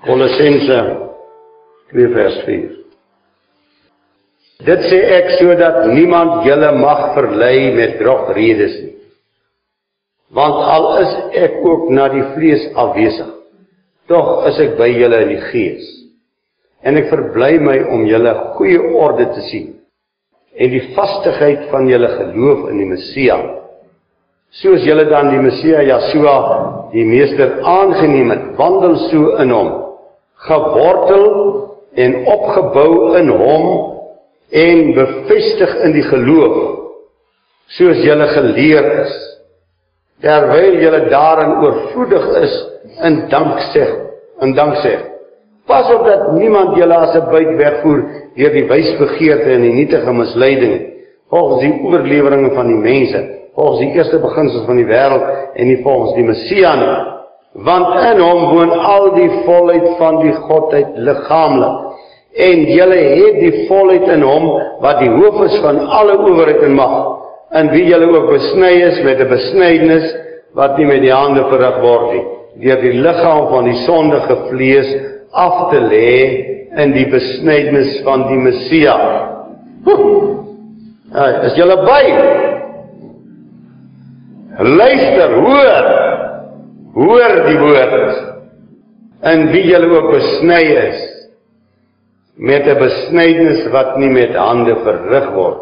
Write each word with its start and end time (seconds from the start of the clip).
Kolossense 0.00 0.76
2 1.92 2.06
vers 2.14 2.36
4. 2.46 2.68
Dit 4.64 4.84
sê 4.88 5.00
ek 5.18 5.34
sodat 5.36 5.82
niemand 5.92 6.46
julle 6.46 6.70
mag 6.78 7.10
verlei 7.16 7.68
met 7.76 7.98
drogredes 8.00 8.78
nie. 8.80 8.94
Want 10.32 10.56
al 10.72 10.86
is 11.02 11.12
ek 11.42 11.58
ook 11.66 11.90
na 11.92 12.06
die 12.14 12.24
vlees 12.32 12.64
afwesig, 12.80 13.28
tog 14.08 14.46
is 14.48 14.60
ek 14.64 14.78
by 14.78 14.88
julle 14.88 15.20
in 15.26 15.34
die 15.34 15.42
gees. 15.50 15.84
En 16.80 16.96
ek 16.96 17.10
verbly 17.12 17.58
my 17.60 17.76
om 17.92 18.06
julle 18.08 18.32
goeie 18.56 18.80
orde 18.96 19.28
te 19.34 19.44
sien 19.50 19.68
en 20.60 20.72
die 20.72 20.82
vastigheid 20.96 21.68
van 21.70 21.86
julle 21.88 22.08
geloof 22.16 22.64
in 22.72 22.80
die 22.80 22.88
Messia. 22.88 23.36
Soos 24.60 24.82
julle 24.84 25.04
dan 25.12 25.30
die 25.30 25.44
Messia 25.44 25.84
Yeshua 25.86 26.34
die 26.90 27.04
meester 27.06 27.60
aangeneem 27.62 28.32
het, 28.34 28.48
wandel 28.58 28.96
so 29.06 29.36
in 29.40 29.52
hom, 29.54 29.70
gewortel 30.46 31.26
en 31.94 32.26
opgebou 32.26 33.16
in 33.18 33.28
hom 33.28 33.66
en 34.50 34.92
bevestig 34.94 35.74
in 35.84 35.92
die 35.94 36.06
geloof 36.06 36.56
soos 37.76 38.00
julle 38.02 38.28
geleer 38.34 38.88
is 39.04 39.12
terwyl 40.24 40.78
julle 40.82 41.02
daarin 41.12 41.58
oorvloedig 41.64 42.26
is 42.42 42.56
in 43.06 43.22
danksê 43.32 43.86
in 44.40 44.54
danksê. 44.56 44.94
Pas 45.68 45.88
op 45.94 46.04
dat 46.04 46.32
niemand 46.32 46.76
julle 46.76 46.96
as 46.96 47.14
'n 47.14 47.30
buit 47.30 47.56
wegvoer 47.56 48.00
deur 48.36 48.52
die 48.52 48.68
wysbegeerte 48.68 49.50
en 49.50 49.62
die 49.62 49.72
nietige 49.72 50.12
misleiding 50.12 50.74
volgens 51.30 51.60
die 51.60 51.74
oorleweringe 51.84 52.50
van 52.54 52.66
die 52.66 52.76
mense 52.76 53.20
volgens 53.54 53.78
die 53.78 53.92
eerste 53.92 54.18
beginsels 54.18 54.64
van 54.64 54.76
die 54.76 54.86
wêreld 54.86 55.24
en 55.54 55.66
nie 55.66 55.82
volgens 55.82 56.14
die 56.14 56.24
Messias 56.24 56.76
nie 56.78 57.19
want 57.52 57.94
in 58.12 58.20
hom 58.22 58.42
woon 58.54 58.70
al 58.70 59.14
die 59.14 59.30
volheid 59.44 59.86
van 59.98 60.20
die 60.22 60.32
godheid 60.32 60.96
liggaamlik 60.96 61.86
en 62.48 62.66
julle 62.70 62.98
het 62.98 63.40
die 63.42 63.66
volheid 63.68 64.06
in 64.08 64.22
hom 64.22 64.50
wat 64.80 65.00
die 65.02 65.10
hoof 65.10 65.40
is 65.48 65.56
van 65.64 65.80
alle 65.86 66.18
owerheid 66.18 66.62
en 66.62 66.76
mag 66.78 66.98
in 67.58 67.70
wie 67.74 67.86
julle 67.88 68.06
ook 68.06 68.28
besny 68.30 68.74
is 68.90 69.02
met 69.02 69.18
'n 69.20 69.28
besnydenis 69.28 70.14
wat 70.54 70.78
nie 70.78 70.86
met 70.86 71.02
die 71.02 71.14
hande 71.14 71.42
verrig 71.50 71.80
word 71.82 72.12
nie 72.12 72.24
deur 72.62 72.80
die 72.82 72.92
liggaam 72.92 73.48
van 73.48 73.64
die 73.64 73.78
sondige 73.86 74.36
vlees 74.48 74.90
af 75.32 75.70
te 75.70 75.80
lê 75.80 76.10
in 76.76 76.92
die 76.94 77.06
besnydenis 77.10 78.00
van 78.06 78.26
die 78.28 78.38
Messia. 78.38 78.96
Ja, 81.10 81.26
is 81.46 81.56
julle 81.58 81.76
by? 81.86 82.02
Luister, 84.60 85.34
hoor. 85.40 85.88
Hoor 86.94 87.34
die 87.46 87.58
woord 87.58 87.96
in 89.30 89.48
wie 89.52 89.66
julle 89.68 89.88
ook 89.94 90.12
besny 90.14 90.62
is 90.80 91.00
met 92.40 92.66
'n 92.66 92.78
besnydenis 92.78 93.66
wat 93.72 93.96
nie 93.96 94.08
met 94.08 94.34
hande 94.34 94.74
verrig 94.84 95.28
word 95.34 95.60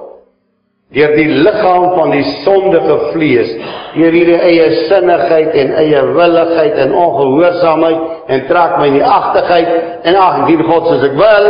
deur 0.95 1.17
die 1.17 1.29
liggaam 1.29 1.91
van 1.97 2.11
die 2.11 2.23
sondige 2.45 2.97
vlees 3.13 3.51
deur 3.97 4.15
hierdie 4.15 4.39
eie 4.41 4.71
sinnigheid 4.89 5.53
en 5.55 5.75
eie 5.83 6.03
willigheid 6.15 6.79
en 6.85 6.95
ongehoorsaamheid 6.95 8.01
en 8.29 8.47
trek 8.47 8.79
my 8.79 8.87
in 8.87 8.97
die 9.01 9.05
agtigheid 9.05 9.69
en 10.05 10.17
ag 10.17 10.47
dien 10.47 10.63
God 10.65 10.87
soos 10.87 11.05
ek 11.11 11.19
wil 11.19 11.47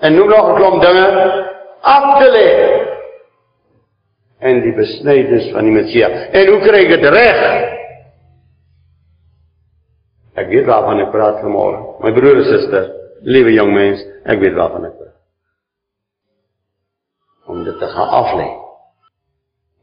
en 0.00 0.14
noem 0.14 0.28
nog 0.28 0.48
'n 0.48 0.56
klomp 0.56 0.82
dinge 0.82 1.06
af 1.82 2.18
te 2.18 2.30
lê 2.30 2.48
en 4.40 4.60
die 4.60 4.74
besnydenis 4.76 5.52
van 5.52 5.64
die 5.64 5.72
Messias. 5.72 6.28
En 6.32 6.46
hoe 6.52 6.60
kry 6.60 6.84
ek 6.84 6.88
dit 6.88 7.04
reg 7.14 7.40
ek 10.34 10.50
weet 10.50 10.66
waarvan 10.66 11.00
ek 11.04 11.12
praat 11.14 11.40
vanmôre 11.44 11.80
my 12.02 12.12
broer 12.16 12.42
en 12.42 12.48
suster 12.50 12.92
liewe 13.24 13.54
jong 13.54 13.72
mens, 13.74 14.02
ek 14.28 14.40
weet 14.42 14.56
waarvan 14.58 14.88
ek 14.88 14.98
praat. 14.98 15.16
Om 17.48 17.64
dit 17.64 17.78
te 17.78 17.88
gaan 17.88 18.12
aflê. 18.20 18.46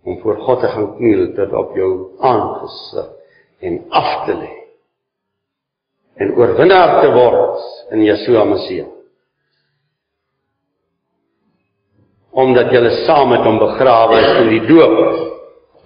Om 0.06 0.18
voor 0.22 0.40
God 0.46 0.62
te 0.62 0.70
gaan 0.74 0.88
kniel 0.98 1.28
tot 1.38 1.54
op 1.54 1.76
jou 1.78 1.92
aangesig 2.26 3.12
en 3.62 3.78
af 3.90 4.26
te 4.26 4.38
lê. 4.38 4.54
En 6.22 6.34
oorwinnaar 6.38 7.02
te 7.02 7.12
word 7.14 7.94
in 7.94 8.04
Yeshua 8.06 8.46
Messie. 8.50 8.86
Omdat 12.32 12.72
jy 12.74 12.90
saam 13.06 13.30
met 13.34 13.46
hom 13.46 13.60
begrawe 13.62 14.18
is 14.22 14.34
in 14.42 14.52
die 14.56 14.66
doop 14.70 15.31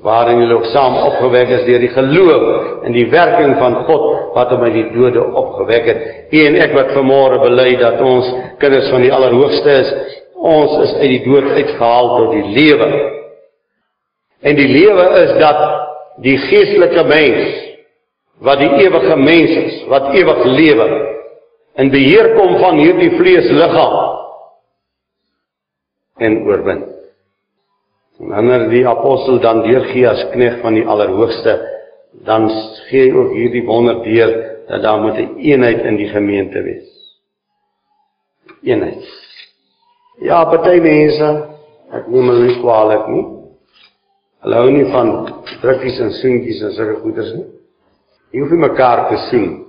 waarin 0.03 0.39
julle 0.39 0.53
ook 0.53 0.65
saam 0.65 0.95
opgewek 0.95 1.49
is 1.49 1.65
deur 1.65 1.79
die 1.79 1.93
geloof 1.93 2.83
in 2.85 2.93
die 2.93 3.07
werking 3.09 3.55
van 3.59 3.75
God 3.87 4.33
wat 4.35 4.51
hom 4.53 4.65
uit 4.67 4.75
die 4.75 4.89
dode 4.93 5.23
opgewek 5.23 5.87
het. 5.89 6.01
U 6.31 6.45
en 6.45 6.59
ek 6.61 6.75
wat 6.75 6.93
vanmôre 6.97 7.39
bely 7.43 7.75
dat 7.79 8.01
ons 8.03 8.29
kinders 8.61 8.89
van 8.93 9.05
die 9.05 9.13
Allerhoogste 9.13 9.77
is, 9.81 9.93
ons 10.35 10.77
is 10.83 10.93
uit 10.99 11.11
die 11.15 11.23
dood 11.25 11.47
uitgehaal 11.55 12.11
tot 12.17 12.33
die 12.35 12.45
lewe. 12.57 12.89
En 14.45 14.59
die 14.59 14.67
lewe 14.69 15.05
is 15.23 15.37
dat 15.41 15.61
die 16.21 16.37
geestelike 16.47 17.03
mens 17.09 17.61
wat 18.45 18.59
die 18.59 18.71
ewige 18.83 19.15
mens 19.15 19.53
is, 19.57 19.77
wat 19.87 20.11
ewig 20.13 20.43
lewe 20.43 20.87
in 21.79 21.89
beheer 21.91 22.33
kom 22.35 22.57
van 22.59 22.77
hierdie 22.79 23.13
vleesliggaam 23.15 23.95
en 26.17 26.37
oorwin. 26.47 26.83
En 28.19 28.31
wanneer 28.31 28.69
die 28.69 28.87
apostel 28.87 29.39
dan 29.43 29.61
deurgee 29.65 30.07
as 30.07 30.23
knegg 30.31 30.61
van 30.63 30.77
die 30.77 30.85
Allerhoogste, 30.87 31.55
dan 32.23 32.47
gee 32.87 33.09
hy 33.09 33.15
ook 33.15 33.33
hierdie 33.35 33.65
wonder 33.67 33.99
deur 34.03 34.31
dat 34.69 34.81
daar 34.81 35.01
moet 35.01 35.17
'n 35.19 35.37
eenheid 35.37 35.83
in 35.83 35.95
die 35.95 36.07
gemeente 36.07 36.61
wees. 36.63 36.87
Eenheid. 38.63 39.03
Ja, 40.19 40.45
party 40.45 40.79
mense, 40.79 41.27
ek 41.91 42.07
noem 42.07 42.29
hulle 42.29 42.45
nie 42.47 42.59
kwaadlik 42.61 43.07
nie. 43.07 43.25
Hulle 44.45 44.55
hou 44.55 44.71
nie 44.71 44.91
van 44.91 45.11
drukkies 45.61 45.99
en 45.99 46.11
soentjies 46.11 46.61
en 46.61 46.71
sulke 46.71 46.95
goeders 47.01 47.33
nie. 47.33 47.45
Jy 48.31 48.39
hoef 48.39 48.51
nie 48.51 48.67
mekaar 48.67 49.09
te 49.09 49.17
soen. 49.29 49.65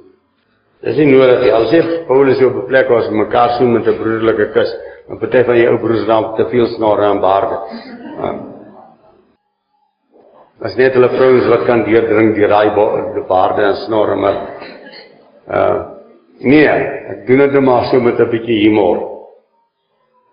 Dis 0.84 0.96
nie 0.96 1.06
nodig 1.06 1.40
nie. 1.40 1.52
Al 1.52 1.66
sê 1.66 1.82
Paulus 2.06 2.42
op 2.42 2.54
'n 2.54 2.66
plek 2.66 2.88
waar 2.88 3.02
ons 3.02 3.10
mekaar 3.10 3.50
soen 3.58 3.72
met 3.72 3.86
'n 3.86 3.96
broederlike 3.96 4.52
kus, 4.52 4.74
maar 5.08 5.18
party 5.18 5.44
van 5.44 5.56
jou 5.56 5.68
ou 5.72 5.78
broers 5.78 6.06
dan 6.06 6.34
te 6.36 6.46
veel 6.48 6.66
snore 6.66 7.04
en 7.04 7.20
baarde. 7.20 7.56
As 10.66 10.76
net 10.76 10.94
hulle 10.96 11.08
vrouens 11.12 11.48
wat 11.52 11.66
kan 11.68 11.84
deurdring 11.84 12.32
deur 12.36 12.48
daai 12.48 12.70
baarde 13.28 13.62
en 13.62 13.76
snorre 13.84 14.16
maar 14.16 14.38
uh 15.52 15.76
nee, 16.40 16.68
ek 16.68 17.26
doen 17.28 17.40
dit 17.44 17.52
net 17.52 17.64
maar 17.64 17.84
so 17.90 18.00
met 18.00 18.18
'n 18.20 18.30
bietjie 18.30 18.58
humor. 18.64 18.98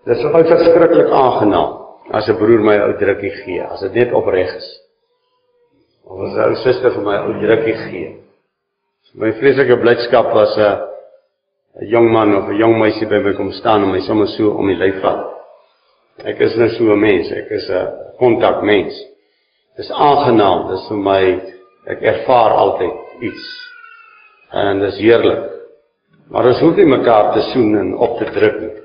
Dit 0.05 0.17
is 0.17 0.25
altyd 0.25 0.47
verskriklik 0.47 1.11
aangenaam 1.11 1.71
as 2.11 2.27
'n 2.29 2.37
broer 2.37 2.59
my 2.59 2.77
ou 2.79 2.93
drukkie 2.99 3.31
gee, 3.43 3.61
as 3.61 3.81
dit 3.81 3.93
net 3.93 4.13
opreg 4.13 4.55
is. 4.55 4.67
Of 6.05 6.19
as 6.27 6.35
'n 6.35 6.49
ou 6.49 6.55
suster 6.55 6.91
vir 6.91 7.03
my 7.03 7.17
ou 7.17 7.33
drukkie 7.39 7.77
gee. 7.89 8.17
My 9.15 9.31
vreeslike 9.31 9.77
blydskap 9.81 10.33
was 10.33 10.57
'n 10.57 10.79
'n 11.81 11.87
jong 11.87 12.11
man 12.11 12.35
of 12.35 12.49
'n 12.49 12.57
jong 12.57 12.79
meisie 12.79 13.07
by 13.07 13.19
my 13.19 13.33
kom 13.33 13.51
staan 13.51 13.83
en 13.83 13.91
my 13.91 13.99
sommer 13.99 14.27
so 14.27 14.49
om 14.51 14.67
die 14.67 14.75
lyf 14.75 15.01
vat. 15.01 15.42
Ek 16.21 16.39
is 16.45 16.55
net 16.57 16.75
so 16.77 16.93
'n 16.93 16.99
mens, 16.99 17.31
ek 17.31 17.49
is 17.51 17.69
'n 17.69 17.87
kontakmens. 18.19 18.93
Dis 19.77 19.89
aangenaam, 19.89 20.69
dis 20.69 20.87
vir 20.87 20.97
my 20.97 21.23
ek 21.87 22.01
ervaar 22.01 22.51
altyd 22.51 22.93
iets. 23.21 23.45
En 24.53 24.79
dis 24.79 24.97
heerlik. 24.97 25.49
Maar 26.29 26.45
ons 26.45 26.59
hoef 26.59 26.75
nie 26.75 26.85
mekaar 26.85 27.33
te 27.33 27.41
soen 27.51 27.75
en 27.77 27.95
op 27.97 28.19
te 28.19 28.25
druk 28.25 28.59
nie. 28.61 28.75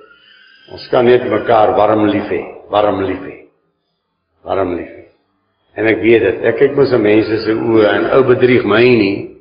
Ons 0.72 0.88
kan 0.88 1.04
net 1.04 1.24
mekaar 1.24 1.74
warm 1.76 2.06
lief 2.06 2.28
hê, 2.28 2.42
warm 2.70 3.02
lief 3.02 3.20
hê. 3.20 3.36
Warm 4.44 4.76
lief 4.76 4.88
hê. 4.88 5.04
En 5.76 5.86
ek 5.86 6.00
weet 6.02 6.22
dit. 6.22 6.44
Ek 6.44 6.56
kyk 6.58 6.76
mos 6.76 6.92
aan 6.92 7.02
mense 7.02 7.42
se 7.44 7.52
oë 7.52 7.84
en 7.92 8.10
ou 8.16 8.22
bedrieg 8.24 8.64
my 8.64 8.82
nie. 8.82 9.36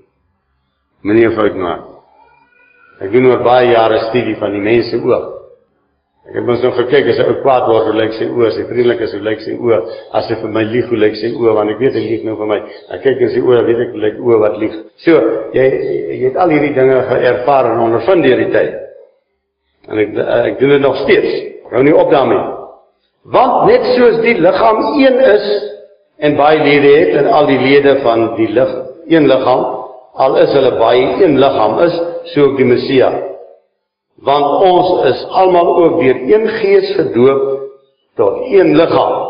Moenie 1.04 1.32
fout 1.36 1.56
maak. 1.56 1.88
Ek 3.02 3.12
doen 3.14 3.26
oor 3.32 3.44
baie 3.46 3.72
jare 3.72 4.00
studie 4.10 4.36
van 4.36 4.52
die 4.52 4.62
mense 4.62 5.00
oog. 5.00 5.37
Ek 6.28 6.36
het 6.36 6.44
mos 6.44 6.60
nog 6.60 6.76
gekyk 6.76 7.06
as 7.08 7.20
hy 7.22 7.26
ou 7.30 7.38
kwaad 7.40 7.70
word, 7.70 7.86
hoe 7.88 7.96
lyk 7.96 8.16
sy 8.18 8.26
oë, 8.28 8.48
as 8.50 8.58
hy 8.60 8.64
vriendelik 8.68 9.04
is, 9.06 9.14
hoe 9.16 9.24
lyk 9.24 9.44
sy 9.46 9.54
oë, 9.56 9.78
as 10.20 10.26
hy 10.28 10.36
vir 10.42 10.50
my 10.58 10.64
lieg, 10.68 10.90
hoe 10.92 10.98
lyk 11.00 11.14
sy 11.16 11.30
oë, 11.32 11.54
want 11.56 11.72
ek 11.72 11.80
weet 11.80 11.96
hy 11.96 12.02
lieg 12.04 12.26
nou 12.28 12.34
vir 12.42 12.50
my. 12.50 12.58
Ek 12.98 13.06
kyk 13.06 13.22
in 13.24 13.32
sy 13.32 13.44
oë, 13.46 13.62
weet 13.64 13.84
ek 13.86 13.94
lyk 14.04 14.18
oë 14.26 14.40
wat 14.42 14.58
lieg. 14.60 14.74
So, 15.06 15.22
jy 15.56 15.68
jy 15.72 16.18
het 16.26 16.40
al 16.44 16.52
hierdie 16.52 16.74
dinge 16.76 16.98
geervaar 17.08 17.70
en 17.72 17.84
ondervind 17.86 18.28
deur 18.28 18.44
die 18.44 18.50
tyd. 18.58 18.76
En 19.88 20.04
ek 20.04 20.20
ek 20.26 20.60
doen 20.60 20.76
dit 20.76 20.84
nog 20.84 21.00
steeds. 21.06 21.40
Hou 21.72 21.86
nie 21.88 21.96
op 21.96 22.12
daarmee. 22.12 22.44
Want 23.32 23.72
net 23.72 23.88
soos 23.94 24.20
die 24.26 24.36
liggaam 24.44 24.84
een 25.00 25.24
is 25.32 25.48
en 26.28 26.36
baie 26.36 26.60
lede 26.60 26.92
het 26.98 27.16
en 27.22 27.32
al 27.40 27.48
die 27.48 27.62
lede 27.62 28.02
van 28.04 28.34
die 28.36 28.50
lig 28.52 28.76
een 29.08 29.32
liggaam, 29.32 29.64
al 30.20 30.38
is 30.44 30.52
hulle 30.60 30.76
baie 30.76 31.08
een 31.24 31.40
liggaam 31.40 31.80
is, 31.88 31.96
so 32.34 32.50
ook 32.50 32.60
die 32.60 32.68
Messia 32.68 33.14
want 34.26 34.46
ons 34.66 35.06
is 35.06 35.26
almal 35.30 35.76
ook 35.78 36.00
deur 36.02 36.22
een 36.34 36.48
gees 36.48 36.96
gedoop 36.96 37.44
tot 38.16 38.46
een 38.50 38.76
liggaam 38.76 39.26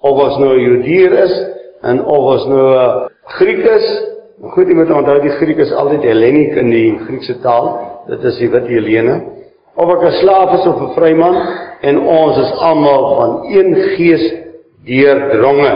of 0.00 0.22
ons 0.26 0.38
nou 0.38 0.58
Jodeer 0.58 1.12
is 1.24 1.34
en 1.82 2.04
of 2.04 2.32
ons 2.34 2.46
nou 2.50 2.66
Griek 3.38 3.64
is 3.64 3.86
goed 4.54 4.68
jy 4.68 4.74
moet 4.74 4.90
onthou 4.90 5.20
die 5.22 5.36
Griek 5.38 5.58
is 5.58 5.72
altyd 5.72 6.02
Helleniek 6.02 6.56
in 6.60 6.70
die 6.70 6.88
Griekse 7.06 7.38
taal 7.40 7.72
dit 8.08 8.24
is 8.28 8.38
die 8.40 8.50
wit 8.52 8.66
Helene, 8.68 9.16
of 9.74 9.90
ek 9.90 10.02
'n 10.04 10.18
slaaf 10.20 10.54
is 10.58 10.66
of 10.66 10.80
'n 10.82 10.94
vryman 10.94 11.36
en 11.80 11.98
ons 12.00 12.38
is 12.38 12.52
almal 12.60 13.02
van 13.16 13.30
een 13.50 13.74
gees 13.96 14.24
deurdronge. 14.84 15.72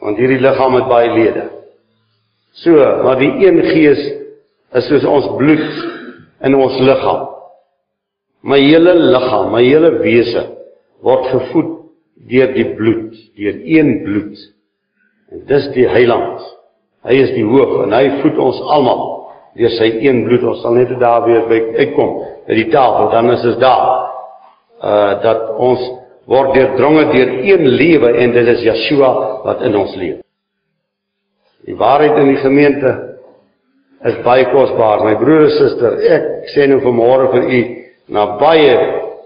Want 0.00 0.16
hierdie 0.16 0.40
liggaam 0.40 0.74
het 0.74 0.88
baie 0.88 1.10
lede. 1.10 1.44
So, 2.52 2.72
maar 3.02 3.18
die 3.18 3.46
een 3.46 3.62
gees 3.62 4.00
is 4.74 4.86
soos 4.88 5.06
ons 5.08 5.28
bloed 5.38 5.66
in 6.46 6.54
ons 6.54 6.78
liggaam. 6.78 7.26
My 8.46 8.58
hele 8.62 8.94
liggaam, 9.12 9.50
my 9.52 9.62
hele 9.64 9.92
wese 10.00 10.46
word 11.04 11.26
gevoed 11.32 11.76
deur 12.30 12.52
die 12.54 12.66
bloed, 12.76 13.16
deur 13.36 13.60
een 13.64 13.94
bloed. 14.04 14.40
En 15.32 15.44
dis 15.48 15.68
die 15.74 15.88
Heiland. 15.88 16.44
Hy 17.06 17.16
is 17.16 17.32
die 17.32 17.46
hoof 17.46 17.78
en 17.86 17.96
hy 17.96 18.04
voed 18.20 18.38
ons 18.42 18.60
almal 18.68 19.04
deur 19.58 19.72
sy 19.76 19.90
een 20.04 20.24
bloed. 20.26 20.44
Ons 20.52 20.62
sal 20.64 20.76
net 20.76 20.92
daar 21.00 21.24
weer 21.26 21.46
by 21.50 21.60
uitkom 21.80 22.16
by 22.46 22.56
die 22.58 22.68
tafel, 22.72 23.10
dan 23.12 23.30
is 23.34 23.44
dit 23.46 23.60
daar. 23.62 23.90
Uh 24.80 25.12
dat 25.24 25.48
ons 25.60 25.82
word 26.30 26.54
deurdronge 26.54 27.08
deur 27.10 27.30
een 27.42 27.66
lewe 27.68 28.12
en 28.22 28.32
dit 28.32 28.48
is 28.54 28.64
Yeshua 28.64 29.10
wat 29.44 29.64
in 29.66 29.76
ons 29.76 29.96
leef. 29.98 30.20
Die 31.66 31.76
waarheid 31.76 32.16
in 32.22 32.30
die 32.32 32.40
gemeente 32.40 32.92
is 34.08 34.16
baie 34.24 34.46
kosbaar. 34.52 35.04
My 35.04 35.14
broer 35.20 35.46
en 35.48 35.54
suster, 35.58 35.98
ek 36.16 36.50
sê 36.54 36.66
nou 36.70 36.80
vanmôre 36.84 37.30
vir 37.34 37.48
u 37.50 37.60
na 38.10 38.26
baie 38.40 38.74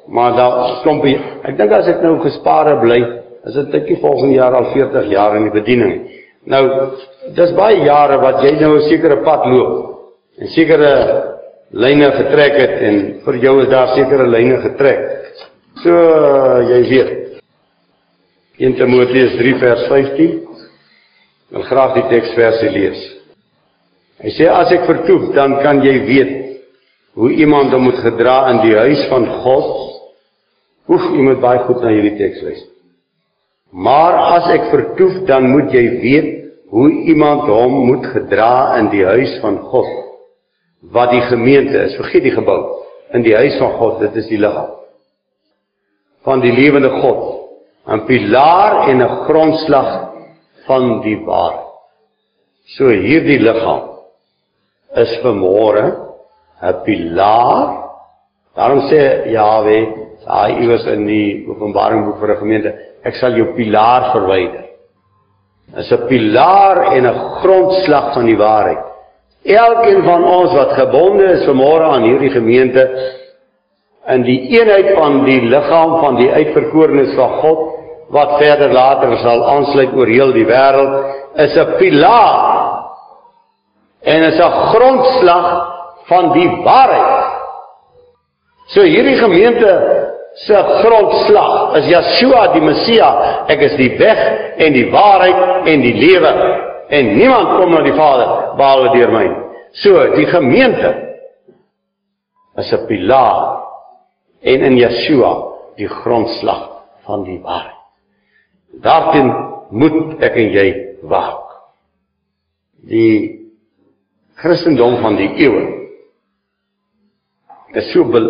maar 0.07 0.35
daar 0.37 0.81
klompie. 0.83 1.17
Ek 1.49 1.57
dink 1.57 1.73
as 1.73 1.89
ek 1.89 2.03
nou 2.05 2.19
gespare 2.25 2.77
bly, 2.83 2.99
is 3.49 3.57
dit 3.57 3.73
netjie 3.73 4.01
volgende 4.03 4.37
jaar 4.37 4.57
al 4.59 4.71
40 4.75 5.09
jaar 5.13 5.37
in 5.39 5.49
die 5.49 5.55
bediening. 5.55 5.95
Nou, 6.51 6.63
dis 7.37 7.55
baie 7.57 7.81
jare 7.87 8.19
wat 8.21 8.43
jy 8.45 8.53
nou 8.61 8.77
'n 8.77 8.89
sekere 8.89 9.23
pad 9.25 9.47
loop 9.49 9.75
en 10.39 10.49
sekere 10.49 10.93
lyne 11.73 12.11
getrek 12.13 12.55
het 12.61 12.75
en 12.83 13.21
vir 13.25 13.35
jou 13.37 13.63
is 13.63 13.69
daar 13.69 13.95
sekere 13.95 14.27
lyne 14.27 14.61
getrek. 14.61 15.01
So 15.83 15.91
jy 16.69 16.81
weet. 16.89 17.43
1 18.59 18.75
Timoteus 18.75 19.37
3 19.37 19.55
vers 19.59 19.87
15. 19.89 20.41
Ek 21.51 21.57
wil 21.57 21.63
graag 21.63 21.95
die 21.95 22.09
teksversie 22.09 22.71
lees. 22.71 23.01
Hy 24.25 24.33
sê 24.33 24.47
as 24.49 24.71
ek 24.73 24.87
vertoef, 24.89 25.33
dan 25.37 25.59
kan 25.61 25.83
jy 25.85 25.99
weet 26.09 26.33
hoe 27.15 27.31
iemand 27.31 27.75
hom 27.77 27.85
moet 27.91 28.01
gedra 28.03 28.39
in 28.55 28.63
die 28.65 28.77
huis 28.77 29.03
van 29.11 29.27
God. 29.45 29.67
Hoef 30.89 31.05
jy 31.13 31.27
moet 31.27 31.43
baie 31.43 31.61
goed 31.67 31.83
na 31.85 31.93
hierdie 31.93 32.17
teks 32.19 32.41
luister. 32.43 32.71
Maar 33.75 34.17
as 34.39 34.49
ek 34.55 34.71
vertoef, 34.73 35.21
dan 35.29 35.51
moet 35.53 35.73
jy 35.75 35.85
weet 36.01 36.31
hoe 36.73 36.89
iemand 37.13 37.45
hom 37.51 37.85
moet 37.91 38.07
gedra 38.15 38.79
in 38.81 38.89
die 38.95 39.05
huis 39.05 39.37
van 39.43 39.61
God. 39.71 39.91
Wat 40.95 41.13
die 41.13 41.23
gemeente 41.29 41.77
is, 41.85 41.99
vergeet 42.01 42.25
die 42.25 42.35
gebou. 42.35 42.61
In 43.15 43.23
die 43.27 43.37
huis 43.37 43.61
van 43.61 43.77
God, 43.79 44.01
dit 44.07 44.25
is 44.25 44.33
die 44.33 44.41
liggaam 44.41 44.73
van 46.25 46.41
die 46.41 46.53
lewende 46.57 46.89
God, 47.03 47.53
'n 47.87 48.07
pilaar 48.09 48.89
en 48.89 49.03
'n 49.03 49.17
grondslag 49.29 49.91
van 50.67 51.03
die 51.05 51.19
waarheid. 51.21 51.69
So 52.65 52.89
hierdie 52.89 53.39
liggaam 53.39 53.94
is 54.97 55.19
vanmôre 55.23 55.85
'n 56.63 56.75
pilaar. 56.85 57.85
Daarom 58.57 58.81
sê 58.91 59.31
Jawe, 59.33 59.79
daai 60.27 60.53
iewers 60.63 60.87
in 60.87 61.07
die 61.07 61.47
Openbaring 61.49 62.05
boek 62.07 62.21
vir 62.21 62.31
'n 62.31 62.39
gemeente, 62.39 62.75
ek 63.05 63.15
sal 63.17 63.33
jou 63.33 63.55
pilaar 63.57 64.13
verwyder. 64.13 64.65
Is 65.77 65.93
'n 65.93 66.07
pilaar 66.09 66.93
en 66.97 67.07
'n 67.07 67.19
grondslag 67.41 68.15
van 68.15 68.27
die 68.27 68.37
waarheid. 68.37 68.85
Elkeen 69.45 70.03
van 70.05 70.25
ons 70.25 70.53
wat 70.55 70.73
gebonde 70.73 71.25
is 71.25 71.47
vanmôre 71.47 71.85
aan 71.85 72.03
hierdie 72.03 72.31
gemeente 72.31 72.83
in 74.09 74.23
die 74.23 74.41
eenheid 74.57 74.95
van 74.95 75.25
die 75.25 75.41
liggaam 75.41 76.01
van 76.01 76.17
die 76.17 76.31
uitverkorenes 76.31 77.15
van 77.15 77.31
God 77.41 77.61
wat 78.09 78.39
verder 78.39 78.73
later 78.73 79.17
sal 79.19 79.45
aansluit 79.49 79.93
oor 79.97 80.07
heel 80.07 80.33
die 80.33 80.47
wêreld 80.47 80.95
is 81.45 81.57
'n 81.57 81.77
pilaar 81.79 82.54
en 84.05 84.23
is 84.23 84.39
'n 84.39 84.51
grondslag 84.73 85.47
van 86.05 86.33
die 86.33 86.49
waarheid. 86.63 87.25
So 88.67 88.83
hierdie 88.83 89.17
gemeente 89.17 89.71
se 90.35 90.55
grondslag 90.55 91.77
is 91.77 91.87
Yeshua 91.87 92.53
die 92.53 92.63
Messia. 92.65 93.11
Ek 93.49 93.61
is 93.61 93.77
die 93.77 93.93
weg 93.99 94.21
en 94.57 94.73
die 94.73 94.91
waarheid 94.91 95.69
en 95.71 95.85
die 95.85 95.95
lewe 95.95 96.33
en 96.89 97.17
niemand 97.17 97.57
kom 97.59 97.71
na 97.71 97.83
die 97.85 97.95
Vader 97.97 98.57
behalwe 98.59 98.93
deur 98.97 99.13
my. 99.15 99.29
So 99.73 100.15
die 100.15 100.27
gemeente 100.27 100.91
is 102.57 102.73
'n 102.73 102.87
pilaar 102.87 103.63
en 104.43 104.61
in 104.61 104.77
Yeshua 104.77 105.33
die 105.77 105.89
grondslag 105.89 106.69
van 107.05 107.25
die 107.25 107.41
waarheid. 107.43 107.81
Daarteen 108.83 109.33
moet 109.71 110.23
ek 110.23 110.37
en 110.37 110.51
jy 110.51 110.69
waak. 111.03 111.45
Die 112.85 113.44
Christendom 114.45 114.99
van 115.01 115.17
die 115.17 115.31
eeue 115.41 115.65
is 117.75 117.89
so 117.95 118.05
be, 118.07 118.21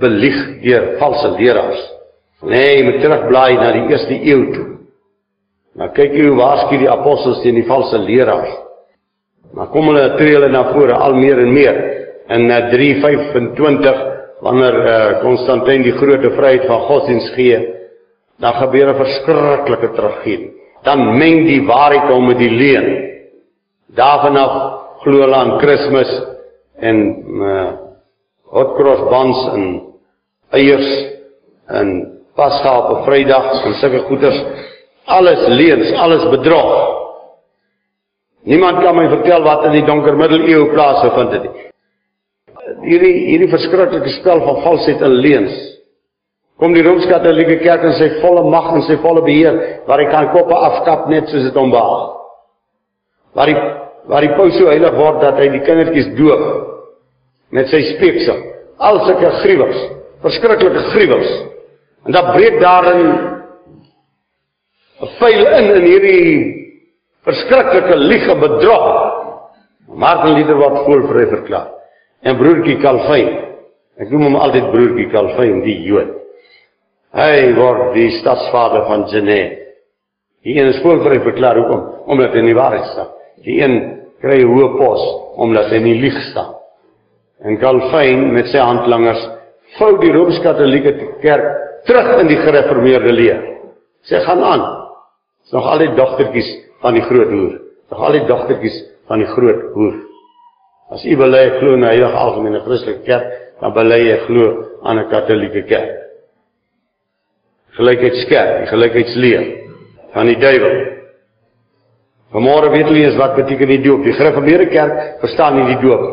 belieg 0.00 0.36
deur 0.62 0.92
valse 1.00 1.32
leraars. 1.34 1.82
Nee, 2.46 2.78
jy 2.78 2.84
moet 2.86 3.00
terugblaai 3.02 3.56
na 3.58 3.72
die 3.74 3.82
eerste 3.90 4.14
eeu 4.14 4.44
toe. 4.54 4.66
Maar 5.76 5.90
kyk 5.96 6.14
jy 6.16 6.28
hoe 6.30 6.38
waarsku 6.38 6.78
die 6.80 6.88
apostels 6.88 7.42
teen 7.42 7.58
die 7.58 7.66
valse 7.68 7.98
leraars. 8.00 8.54
Maar 9.56 9.68
kom 9.74 9.90
hulle 9.90 10.14
tree 10.16 10.36
hulle 10.36 10.52
na 10.52 10.62
vore 10.70 10.96
al 10.96 11.18
meer 11.18 11.42
en 11.42 11.52
meer 11.52 11.82
in 12.36 12.46
325 12.48 13.90
eh, 13.90 14.06
wanneer 14.46 14.78
Konstantin 15.22 15.82
uh, 15.82 15.86
die 15.90 15.96
groot 15.96 16.24
vryheid 16.36 16.66
van 16.68 16.86
godsdienst 16.88 17.34
gee, 17.34 17.60
dan 18.38 18.56
gebeur 18.62 18.92
'n 18.92 19.00
verskriklike 19.02 19.92
tragedie. 19.96 20.52
Dan 20.84 21.18
meng 21.18 21.46
die 21.46 21.62
waarheid 21.66 22.10
hom 22.12 22.26
met 22.26 22.38
die 22.38 22.50
leuen. 22.50 22.88
Daarvan 23.96 24.36
af 24.36 24.85
glo 25.02 25.22
hulle 25.24 25.36
aan 25.36 25.58
Kersfees 25.62 26.12
en 26.80 27.02
uh 27.42 27.66
hotcross 28.56 29.02
bands 29.10 29.40
en 29.54 29.64
eiers 30.54 30.90
en 31.66 31.88
Pasga 32.36 32.72
op 32.78 33.04
Vrydag 33.06 33.64
en 33.64 33.74
sulke 33.80 34.04
goeders. 34.06 34.36
Alles 35.04 35.46
leuns, 35.48 35.92
alles 35.92 36.24
bedrog. 36.30 36.72
Niemand 38.46 38.82
kan 38.84 38.94
my 38.96 39.08
vertel 39.08 39.42
wat 39.42 39.64
in 39.66 39.78
die 39.78 39.86
donker 39.86 40.16
middeleeue 40.18 40.68
plaasgevind 40.74 41.32
het 41.34 41.46
nie. 41.48 41.64
Hierdie 42.86 43.14
hierdie 43.30 43.50
verskriklike 43.50 44.12
spel 44.18 44.42
van 44.44 44.60
valsheid 44.66 45.02
en 45.02 45.16
leuns. 45.16 45.56
Kom 46.60 46.72
die 46.72 46.84
Rooms-Katolieke 46.86 47.58
Kerk 47.64 47.84
in 47.84 47.96
sy 47.98 48.10
volle 48.22 48.44
mag 48.50 48.70
en 48.74 48.84
sy 48.86 48.96
volle 49.02 49.24
beheer 49.26 49.58
waar 49.88 50.00
hy 50.00 50.06
kan 50.12 50.30
koppe 50.32 50.56
afkap 50.56 51.08
net 51.12 51.28
soos 51.32 51.44
dit 51.48 51.58
hom 51.58 51.72
behaag. 51.74 52.14
Waar 53.36 53.52
die 53.52 53.58
waar 54.06 54.22
die 54.22 54.34
paus 54.38 54.54
so 54.58 54.70
heilig 54.70 54.94
word 54.96 55.20
dat 55.24 55.38
hy 55.40 55.48
die 55.54 55.62
kindertjies 55.66 56.12
doop 56.18 56.44
met 57.54 57.70
sy 57.70 57.82
speeksel. 57.94 58.38
Al 58.78 59.00
sulke 59.06 59.30
gruwels, 59.40 59.78
verskriklike 60.24 60.84
gruwels. 60.92 61.32
En 62.06 62.14
dan 62.14 62.32
breek 62.34 62.60
daarin 62.60 63.02
'n 65.02 65.10
vuil 65.18 65.46
in 65.58 65.70
in 65.76 65.84
hierdie 65.84 66.66
verskriklike 67.24 67.96
liege 67.96 68.34
bedrog. 68.34 68.86
Martin 69.88 70.34
Luther 70.36 70.56
wat 70.56 70.84
volvry 70.84 71.26
verklaar. 71.26 71.70
En 72.22 72.36
broertjie 72.36 72.78
Calvin, 72.80 73.28
ek 73.98 74.10
noem 74.10 74.22
hom 74.22 74.36
altyd 74.36 74.70
broertjie 74.70 75.10
Calvin, 75.10 75.62
die 75.62 75.82
Jood. 75.82 76.14
Hy 77.16 77.54
word 77.56 77.94
die 77.94 78.10
stadsvader 78.10 78.84
van 78.86 79.06
Genève. 79.08 79.56
Hier 80.46 80.66
is 80.66 80.82
volvry 80.82 81.20
verklaar 81.20 81.56
hoekom? 81.56 81.82
Omdat 82.06 82.32
hy 82.32 82.38
in 82.38 82.50
die 82.50 82.58
waarheid 82.58 82.84
staan. 82.92 83.15
Die 83.44 83.60
een 83.60 83.76
kry 84.20 84.40
hoë 84.42 84.76
pos 84.78 85.02
omdat 85.36 85.70
hy 85.70 85.80
nie 85.84 85.98
lieg 86.00 86.16
staan. 86.30 86.54
En 87.44 87.58
Calvin 87.60 88.32
met 88.32 88.48
sy 88.48 88.62
handlangers 88.62 89.20
vou 89.76 89.96
die 90.00 90.12
Rooms-Katolieke 90.14 90.94
Kerk 91.20 91.46
terug 91.86 92.20
in 92.22 92.30
die 92.30 92.40
gereformeerde 92.40 93.12
leer. 93.12 93.42
Sê 94.08 94.22
gaan 94.24 94.42
aan. 94.44 94.64
Dis 95.44 95.52
nog 95.52 95.66
al 95.68 95.84
die 95.84 95.92
dogtertjies 95.98 96.48
van 96.82 96.96
die 96.96 97.04
groot 97.04 97.30
hoer. 97.30 97.58
Nog 97.90 98.02
al 98.08 98.16
die 98.18 98.26
dogtertjies 98.26 98.78
van 99.06 99.22
die 99.22 99.28
groot 99.30 99.62
hoer. 99.74 100.00
As 100.94 101.04
u 101.04 101.16
bely 101.18 101.44
glo 101.58 101.74
in 101.74 101.82
'n 101.82 101.90
heilige 101.90 102.16
algemene 102.16 102.60
Christelike 102.60 103.02
kerk, 103.02 103.26
dan 103.60 103.72
bely 103.72 104.00
jy 104.06 104.18
glo 104.26 104.64
aan 104.82 104.98
'n 104.98 105.08
Katolieke 105.10 105.62
kerk. 105.62 105.92
Gelykheidskerk, 107.76 108.58
die 108.60 108.66
gelykheidsleer 108.66 109.44
van 110.12 110.26
die 110.26 110.38
duiwel. 110.38 110.95
Vanmôre 112.34 112.70
weet 112.70 112.88
julle 112.88 113.04
eens 113.04 113.16
wat 113.16 113.36
beteken 113.36 113.68
die 113.70 113.80
doop. 113.80 114.02
Die 114.04 114.12
Gereformeerde 114.12 114.66
Kerk 114.66 115.20
verstaan 115.22 115.54
nie 115.56 115.66
die 115.70 115.78
doop. 115.80 116.04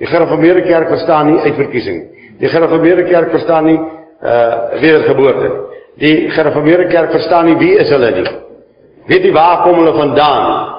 Die 0.00 0.06
Gereformeerde 0.06 0.62
Kerk 0.62 0.88
verstaan 0.88 1.32
nie 1.32 1.40
uitverkiesing. 1.42 1.98
Die 2.40 2.48
Gereformeerde 2.48 3.04
Kerk 3.04 3.30
verstaan 3.30 3.64
nie 3.64 3.78
uh 3.78 4.80
wedergeboorte. 4.80 5.50
Die 6.00 6.30
Gereformeerde 6.30 6.88
Kerk 6.88 7.10
verstaan 7.10 7.46
nie 7.46 7.56
wie 7.60 7.74
is 7.78 7.90
hulle 7.90 8.10
nie. 8.10 8.26
Weet 9.06 9.24
jy 9.28 9.32
waar 9.32 9.62
kom 9.62 9.78
hulle 9.82 9.92
vandaan? 9.94 10.74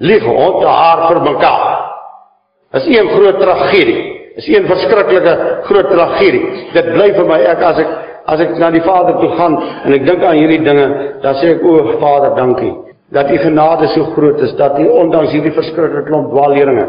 Ons 0.00 0.60
te 0.62 0.68
haar 0.68 1.06
vir 1.08 1.20
mekaar. 1.22 1.64
Is 2.78 2.86
een 2.86 3.08
groot 3.08 3.40
tragedie. 3.40 4.02
Is 4.36 4.46
een 4.48 4.66
verskriklike 4.66 5.34
groot 5.66 5.90
tragedie. 5.90 6.44
Dit 6.72 6.92
bly 6.94 7.10
vir 7.18 7.26
my 7.26 7.40
ek 7.52 7.66
as 7.72 7.82
ek 7.82 7.98
as 8.30 8.40
ek 8.40 8.54
na 8.62 8.70
die 8.70 8.84
Vader 8.84 9.18
toe 9.18 9.32
gaan 9.34 9.56
en 9.84 9.96
ek 9.96 10.06
dink 10.06 10.22
aan 10.22 10.38
hierdie 10.38 10.60
dinge, 10.62 10.86
dan 11.24 11.34
sê 11.40 11.56
ek 11.56 11.64
o 11.66 11.98
Vader, 11.98 12.36
dankie 12.36 12.70
dat 13.10 13.30
u 13.30 13.36
genade 13.38 13.88
so 13.88 14.04
groot 14.04 14.40
is 14.40 14.54
dat 14.54 14.78
u 14.78 14.86
ondanks 14.88 15.32
hierdie 15.32 15.52
verskriklike 15.52 16.06
klomp 16.06 16.30
dwaalleringe 16.30 16.86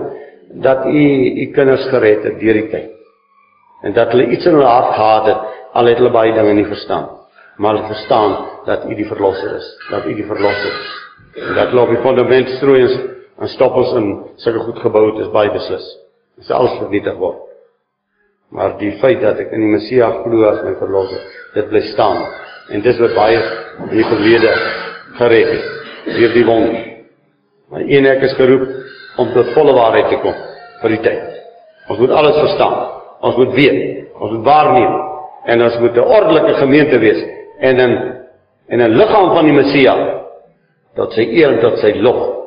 dat 0.62 0.86
u 0.86 1.06
u 1.42 1.46
kinders 1.52 1.88
gered 1.90 2.24
het 2.24 2.40
deur 2.40 2.54
die 2.54 2.68
tyd. 2.70 2.90
En 3.82 3.94
dat 3.94 4.12
hulle 4.12 4.28
iets 4.30 4.46
in 4.46 4.54
hulle 4.54 4.68
hart 4.68 4.94
gehad 4.96 5.26
het 5.26 5.60
al 5.74 5.86
het 5.90 5.98
hulle 5.98 6.12
baie 6.12 6.34
dinge 6.34 6.54
nie 6.54 6.68
verstaan. 6.68 7.08
Maar 7.58 7.76
hulle 7.76 7.88
verstaan 7.88 8.36
dat 8.66 8.86
u 8.90 8.96
die 8.96 9.08
verlosser 9.08 9.56
is, 9.56 9.70
dat 9.90 10.06
u 10.06 10.14
die 10.14 10.26
verlosser 10.26 10.72
is. 10.72 10.92
En 11.48 11.56
dat 11.56 11.72
loop 11.72 11.90
die 11.90 12.02
fondament 12.04 12.50
strooiens 12.50 13.00
en 13.40 13.48
stoppels 13.48 13.94
in 13.94 14.12
sulke 14.36 14.60
goed 14.60 14.80
gebou 14.80 15.06
het 15.12 15.26
is 15.26 15.32
baie 15.32 15.52
beslis. 15.52 15.88
Dit 16.36 16.46
sal 16.46 16.68
vernietig 16.78 17.18
word. 17.18 17.48
Maar 18.52 18.78
die 18.78 18.92
feit 19.00 19.22
dat 19.24 19.40
ek 19.40 19.54
in 19.56 19.64
die 19.64 19.72
Messias 19.72 20.22
glo 20.26 20.44
as 20.50 20.64
my 20.66 20.76
verlosser, 20.76 21.22
dit 21.56 21.70
bly 21.70 21.82
staan. 21.94 22.26
En 22.70 22.84
dis 22.84 23.00
wat 23.00 23.16
baie 23.16 23.40
in 23.80 23.94
die 23.96 24.06
verlede 24.06 24.52
gered 25.18 25.54
het 25.56 25.81
deur 26.06 26.34
die 26.34 26.46
wond. 26.46 26.78
Maar 27.70 27.86
een 27.88 28.06
ek 28.06 28.22
is 28.22 28.34
geroep 28.34 28.68
om 29.18 29.32
tot 29.34 29.54
volle 29.54 29.74
waarheid 29.74 30.10
te 30.10 30.20
kom 30.24 30.36
vir 30.82 30.96
die 30.96 31.02
tyd. 31.06 31.40
Ons 31.90 32.00
moet 32.00 32.12
alles 32.12 32.40
verstaan. 32.40 32.78
Ons 33.22 33.36
moet 33.38 33.54
weet, 33.54 33.82
ons 34.18 34.32
moet 34.32 34.46
waarneem 34.46 34.98
en 35.46 35.62
ons 35.62 35.78
moet 35.80 35.96
'n 35.98 36.00
ordelike 36.18 36.54
gemeente 36.54 37.00
wees 37.00 37.22
en 37.60 37.80
in 37.80 37.94
en 38.68 38.80
'n 38.82 38.98
liggaam 38.98 39.34
van 39.36 39.46
die 39.46 39.54
Messias 39.54 40.22
tot 40.96 41.14
sy 41.14 41.22
eer 41.22 41.54
en 41.54 41.60
tot 41.60 41.80
sy 41.80 41.94
lof 42.00 42.41